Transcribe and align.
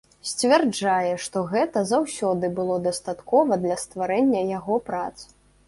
Сцвярджае, 0.27 1.11
што 1.25 1.43
гэтага 1.51 1.85
заўсёды 1.91 2.51
было 2.61 2.79
дастаткова 2.89 3.61
для 3.67 3.79
стварэння 3.85 4.41
яго 4.57 4.83
прац. 4.93 5.17